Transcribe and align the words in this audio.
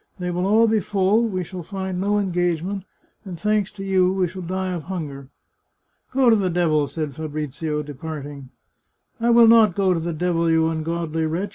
They 0.17 0.31
will 0.31 0.47
all 0.47 0.67
be 0.67 0.79
full, 0.79 1.29
we 1.29 1.43
shall 1.43 1.61
find 1.61 2.01
no 2.01 2.17
engagement, 2.17 2.85
and, 3.23 3.39
thanks 3.39 3.71
to 3.73 3.83
you, 3.83 4.11
we 4.11 4.27
shall 4.27 4.41
die 4.41 4.73
of 4.73 4.85
hunger."" 4.85 5.29
Go 6.11 6.27
to 6.31 6.35
the 6.35 6.49
devil!" 6.49 6.87
said 6.87 7.13
Fabrizio, 7.13 7.83
departing." 7.83 8.49
I 9.21 9.29
will 9.29 9.47
not 9.47 9.75
go 9.75 9.93
to 9.93 9.99
the 9.99 10.11
devil, 10.13 10.49
you 10.49 10.67
ungodly 10.69 11.27
wretch 11.27 11.49